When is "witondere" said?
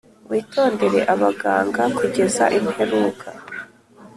0.29-0.99